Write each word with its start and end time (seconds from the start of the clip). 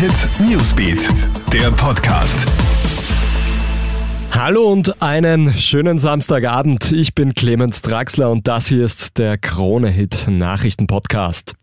Hit 0.00 0.30
Newsbeat, 0.40 1.10
der 1.52 1.70
Podcast. 1.72 2.46
Hallo 4.30 4.72
und 4.72 5.02
einen 5.02 5.52
schönen 5.52 5.98
Samstagabend. 5.98 6.90
Ich 6.90 7.14
bin 7.14 7.34
Clemens 7.34 7.82
Draxler 7.82 8.30
und 8.30 8.48
das 8.48 8.68
hier 8.68 8.82
ist 8.82 9.18
der 9.18 9.36
Krone 9.36 9.90
Hit 9.90 10.26
Nachrichten 10.26 10.86
Podcast. 10.86 11.54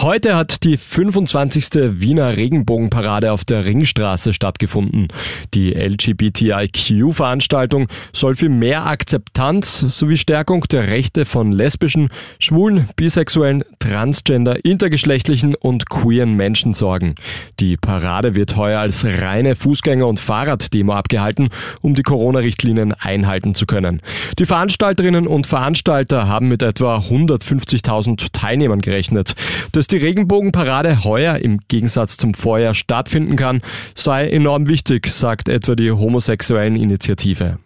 Heute 0.00 0.36
hat 0.36 0.62
die 0.62 0.76
25. 0.76 1.70
Wiener 2.00 2.36
Regenbogenparade 2.36 3.32
auf 3.32 3.44
der 3.44 3.64
Ringstraße 3.64 4.32
stattgefunden. 4.32 5.08
Die 5.54 5.74
LGBTIQ-Veranstaltung 5.74 7.88
soll 8.12 8.36
für 8.36 8.48
mehr 8.48 8.86
Akzeptanz 8.86 9.80
sowie 9.88 10.16
Stärkung 10.16 10.64
der 10.70 10.86
Rechte 10.86 11.24
von 11.24 11.50
lesbischen, 11.50 12.10
schwulen, 12.38 12.88
bisexuellen, 12.94 13.64
transgender, 13.80 14.64
intergeschlechtlichen 14.64 15.56
und 15.56 15.90
queeren 15.90 16.36
Menschen 16.36 16.74
sorgen. 16.74 17.16
Die 17.58 17.76
Parade 17.76 18.36
wird 18.36 18.54
heuer 18.54 18.78
als 18.78 19.04
reine 19.04 19.56
Fußgänger- 19.56 20.04
und 20.04 20.20
Fahrraddemo 20.20 20.92
abgehalten, 20.92 21.48
um 21.82 21.96
die 21.96 22.04
Corona-Richtlinien 22.04 22.92
einhalten 22.92 23.56
zu 23.56 23.66
können. 23.66 24.00
Die 24.38 24.46
Veranstalterinnen 24.46 25.26
und 25.26 25.48
Veranstalter 25.48 26.28
haben 26.28 26.46
mit 26.46 26.62
etwa 26.62 26.98
150.000 26.98 28.28
Teilnehmern 28.32 28.80
gerechnet. 28.80 29.34
Das 29.72 29.87
die 29.90 29.96
Regenbogenparade 29.98 31.04
heuer 31.04 31.36
im 31.36 31.60
Gegensatz 31.68 32.16
zum 32.16 32.34
Vorjahr 32.34 32.74
stattfinden 32.74 33.36
kann, 33.36 33.62
sei 33.94 34.28
enorm 34.28 34.68
wichtig, 34.68 35.08
sagt 35.08 35.48
etwa 35.48 35.74
die 35.74 35.90
homosexuellen 35.90 36.76
Initiative. 36.76 37.58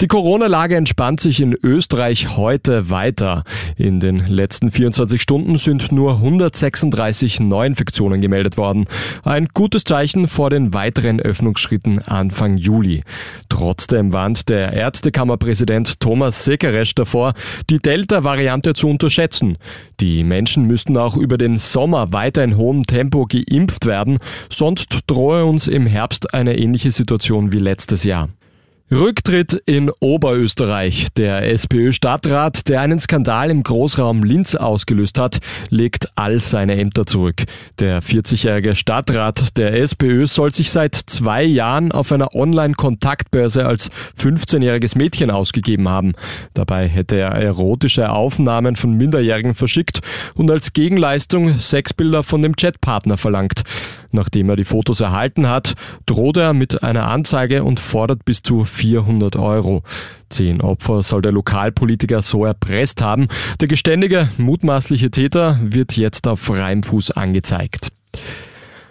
Die 0.00 0.06
Corona-Lage 0.06 0.76
entspannt 0.76 1.18
sich 1.18 1.40
in 1.40 1.56
Österreich 1.60 2.36
heute 2.36 2.88
weiter. 2.88 3.42
In 3.76 3.98
den 3.98 4.18
letzten 4.28 4.70
24 4.70 5.20
Stunden 5.20 5.56
sind 5.56 5.90
nur 5.90 6.18
136 6.18 7.40
Neuinfektionen 7.40 8.20
gemeldet 8.20 8.56
worden. 8.56 8.84
Ein 9.24 9.48
gutes 9.48 9.82
Zeichen 9.82 10.28
vor 10.28 10.50
den 10.50 10.72
weiteren 10.72 11.18
Öffnungsschritten 11.18 11.98
Anfang 12.06 12.58
Juli. 12.58 13.02
Trotzdem 13.48 14.12
warnt 14.12 14.48
der 14.48 14.72
Ärztekammerpräsident 14.72 15.98
Thomas 15.98 16.44
Sekeresch 16.44 16.94
davor, 16.94 17.32
die 17.68 17.80
Delta-Variante 17.80 18.74
zu 18.74 18.86
unterschätzen. 18.88 19.58
Die 19.98 20.22
Menschen 20.22 20.68
müssten 20.68 20.96
auch 20.96 21.16
über 21.16 21.38
den 21.38 21.56
Sommer 21.58 22.12
weiter 22.12 22.44
in 22.44 22.56
hohem 22.56 22.86
Tempo 22.86 23.26
geimpft 23.26 23.84
werden, 23.84 24.18
sonst 24.48 24.96
drohe 25.08 25.44
uns 25.44 25.66
im 25.66 25.88
Herbst 25.88 26.34
eine 26.34 26.56
ähnliche 26.56 26.92
Situation 26.92 27.50
wie 27.50 27.58
letztes 27.58 28.04
Jahr. 28.04 28.28
Rücktritt 28.90 29.52
in 29.66 29.90
Oberösterreich. 30.00 31.08
Der 31.18 31.46
SPÖ-Stadtrat, 31.52 32.70
der 32.70 32.80
einen 32.80 32.98
Skandal 32.98 33.50
im 33.50 33.62
Großraum 33.62 34.24
Linz 34.24 34.54
ausgelöst 34.54 35.18
hat, 35.18 35.40
legt 35.68 36.08
all 36.14 36.40
seine 36.40 36.80
Ämter 36.80 37.04
zurück. 37.04 37.44
Der 37.80 38.02
40-jährige 38.02 38.74
Stadtrat 38.74 39.58
der 39.58 39.78
SPÖ 39.78 40.26
soll 40.26 40.54
sich 40.54 40.70
seit 40.70 40.94
zwei 40.94 41.42
Jahren 41.42 41.92
auf 41.92 42.12
einer 42.12 42.34
Online-Kontaktbörse 42.34 43.66
als 43.66 43.90
15-jähriges 44.18 44.96
Mädchen 44.96 45.30
ausgegeben 45.30 45.86
haben. 45.86 46.14
Dabei 46.54 46.88
hätte 46.88 47.16
er 47.16 47.32
erotische 47.32 48.10
Aufnahmen 48.10 48.74
von 48.74 48.94
Minderjährigen 48.94 49.54
verschickt 49.54 50.00
und 50.34 50.50
als 50.50 50.72
Gegenleistung 50.72 51.60
Sexbilder 51.60 52.22
von 52.22 52.40
dem 52.40 52.56
Chatpartner 52.56 53.18
verlangt. 53.18 53.64
Nachdem 54.10 54.48
er 54.48 54.56
die 54.56 54.64
Fotos 54.64 55.00
erhalten 55.00 55.48
hat, 55.48 55.74
droht 56.06 56.38
er 56.38 56.54
mit 56.54 56.82
einer 56.82 57.08
Anzeige 57.08 57.62
und 57.62 57.78
fordert 57.78 58.24
bis 58.24 58.42
zu 58.42 58.64
400 58.78 59.36
Euro. 59.36 59.82
Zehn 60.28 60.60
Opfer 60.60 61.02
soll 61.02 61.22
der 61.22 61.32
Lokalpolitiker 61.32 62.22
so 62.22 62.44
erpresst 62.44 63.02
haben. 63.02 63.26
Der 63.60 63.68
geständige, 63.68 64.28
mutmaßliche 64.36 65.10
Täter 65.10 65.58
wird 65.62 65.96
jetzt 65.96 66.28
auf 66.28 66.40
freiem 66.40 66.82
Fuß 66.82 67.10
angezeigt. 67.10 67.90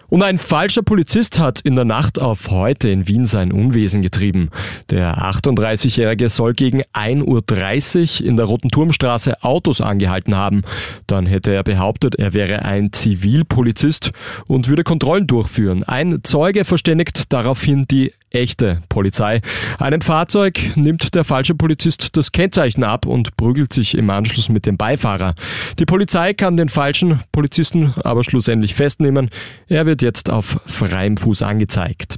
Und 0.09 0.23
ein 0.23 0.37
falscher 0.37 0.83
Polizist 0.83 1.37
hat 1.37 1.59
in 1.59 1.75
der 1.75 1.83
Nacht 1.83 2.19
auf 2.19 2.49
heute 2.49 2.87
in 2.89 3.07
Wien 3.07 3.25
sein 3.25 3.51
Unwesen 3.51 4.01
getrieben. 4.01 4.49
Der 4.89 5.17
38-Jährige 5.17 6.29
soll 6.29 6.53
gegen 6.53 6.81
1.30 6.93 8.21
Uhr 8.21 8.27
in 8.27 8.37
der 8.37 8.45
Roten 8.45 8.69
Turmstraße 8.69 9.43
Autos 9.43 9.81
angehalten 9.81 10.35
haben. 10.35 10.61
Dann 11.07 11.25
hätte 11.25 11.53
er 11.53 11.63
behauptet, 11.63 12.15
er 12.15 12.33
wäre 12.33 12.63
ein 12.63 12.93
Zivilpolizist 12.93 14.11
und 14.47 14.69
würde 14.69 14.83
Kontrollen 14.83 15.27
durchführen. 15.27 15.83
Ein 15.83 16.21
Zeuge 16.23 16.63
verständigt 16.63 17.33
daraufhin 17.33 17.85
die 17.85 18.13
echte 18.37 18.81
Polizei. 18.89 19.41
Einem 19.79 20.01
Fahrzeug 20.01 20.59
nimmt 20.75 21.15
der 21.15 21.23
falsche 21.23 21.55
Polizist 21.55 22.15
das 22.15 22.31
Kennzeichen 22.31 22.83
ab 22.83 23.05
und 23.05 23.35
prügelt 23.37 23.73
sich 23.73 23.97
im 23.97 24.09
Anschluss 24.09 24.49
mit 24.49 24.65
dem 24.65 24.77
Beifahrer. 24.77 25.35
Die 25.79 25.85
Polizei 25.85 26.33
kann 26.33 26.57
den 26.57 26.69
falschen 26.69 27.19
Polizisten 27.31 27.93
aber 28.03 28.23
schlussendlich 28.23 28.75
festnehmen. 28.75 29.29
Er 29.67 29.85
wird 29.85 30.01
jetzt 30.01 30.29
auf 30.29 30.59
freiem 30.65 31.17
Fuß 31.17 31.41
angezeigt. 31.41 32.15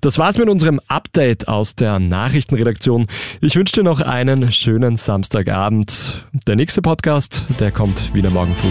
Das 0.00 0.18
war's 0.18 0.38
mit 0.38 0.48
unserem 0.48 0.80
Update 0.86 1.48
aus 1.48 1.74
der 1.74 1.98
Nachrichtenredaktion. 1.98 3.06
Ich 3.40 3.56
wünsche 3.56 3.74
dir 3.74 3.82
noch 3.82 4.00
einen 4.00 4.52
schönen 4.52 4.96
Samstagabend. 4.96 6.24
Der 6.46 6.54
nächste 6.54 6.82
Podcast, 6.82 7.44
der 7.58 7.72
kommt 7.72 8.14
wieder 8.14 8.30
morgen 8.30 8.54
früh. 8.54 8.70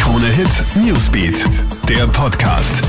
Krone 0.00 0.28
Hit 0.28 0.64
Newsbeat, 0.76 1.44
der 1.88 2.06
Podcast. 2.06 2.82